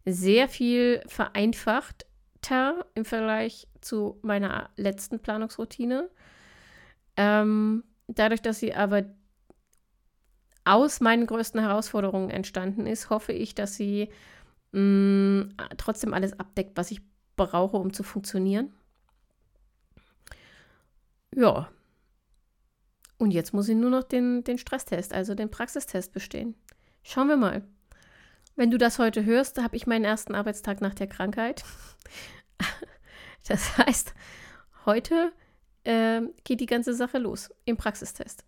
[0.06, 6.10] Sehr viel vereinfachter im Vergleich zu meiner letzten Planungsroutine.
[7.16, 9.04] Ähm, dadurch, dass sie aber
[10.66, 14.09] aus meinen größten Herausforderungen entstanden ist, hoffe ich, dass sie
[14.72, 17.01] mh, mm, trotzdem alles abdeckt, was ich
[17.36, 18.74] brauche, um zu funktionieren.
[21.36, 21.70] Ja.
[23.18, 26.55] Und jetzt muss ich nur noch den, den Stresstest, also den Praxistest bestehen.
[27.03, 27.64] Schauen wir mal.
[28.55, 31.64] Wenn du das heute hörst, habe ich meinen ersten Arbeitstag nach der Krankheit.
[33.45, 34.14] Das heißt,
[34.86, 35.34] heute
[35.84, 38.45] äh, geht die ganze Sache los im Praxistest.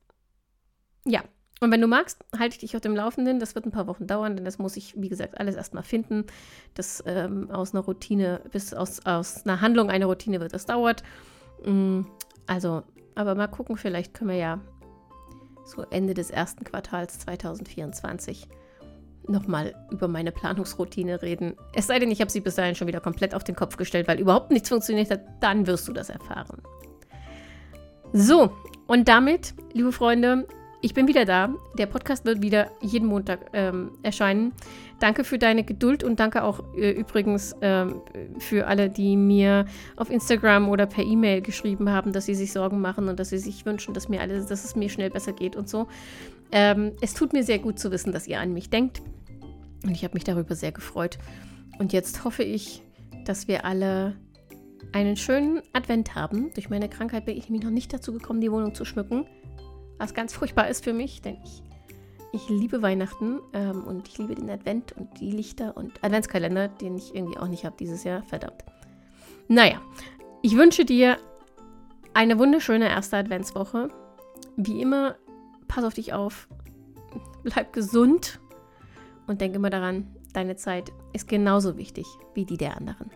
[1.04, 1.22] Ja,
[1.62, 3.40] und wenn du magst, halte ich dich auf dem Laufenden.
[3.40, 6.26] Das wird ein paar Wochen dauern, denn das muss ich, wie gesagt, alles erstmal finden.
[6.74, 11.04] Das ähm, aus einer Routine, bis aus, aus einer Handlung eine Routine wird, das dauert.
[11.66, 12.02] Mm,
[12.46, 12.84] also,
[13.16, 14.60] aber mal gucken, vielleicht können wir ja
[15.64, 18.48] so Ende des ersten Quartals 2024
[19.28, 21.56] nochmal über meine Planungsroutine reden.
[21.74, 24.08] Es sei denn, ich habe sie bis dahin schon wieder komplett auf den Kopf gestellt,
[24.08, 26.62] weil überhaupt nichts funktioniert hat, dann wirst du das erfahren.
[28.14, 28.52] So,
[28.88, 30.48] und damit, liebe Freunde,
[30.82, 31.54] ich bin wieder da.
[31.78, 34.54] Der Podcast wird wieder jeden Montag ähm, erscheinen.
[35.00, 38.02] Danke für deine Geduld und danke auch äh, übrigens ähm,
[38.40, 39.66] für alle, die mir
[39.96, 43.38] auf Instagram oder per E-Mail geschrieben haben, dass sie sich Sorgen machen und dass sie
[43.38, 45.88] sich wünschen, dass, mir alles, dass es mir schnell besser geht und so.
[46.52, 49.02] Ähm, es tut mir sehr gut zu wissen, dass ihr an mich denkt.
[49.84, 51.18] Und ich habe mich darüber sehr gefreut.
[51.80, 52.82] Und jetzt hoffe ich,
[53.26, 54.16] dass wir alle
[54.94, 56.54] einen schönen Advent haben.
[56.54, 59.26] Durch meine Krankheit bin ich nämlich noch nicht dazu gekommen, die Wohnung zu schmücken.
[59.98, 61.64] Was ganz furchtbar ist für mich, denn ich,
[62.34, 66.98] ich liebe Weihnachten ähm, und ich liebe den Advent und die Lichter und Adventskalender, den
[66.98, 68.24] ich irgendwie auch nicht habe dieses Jahr.
[68.24, 68.64] Verdammt.
[69.48, 69.82] Naja,
[70.42, 71.18] ich wünsche dir
[72.14, 73.90] eine wunderschöne erste Adventswoche.
[74.58, 75.16] Wie immer,
[75.68, 76.48] pass auf dich auf,
[77.44, 78.40] bleib gesund
[79.28, 83.10] und denk immer daran, deine Zeit ist genauso wichtig wie die der anderen.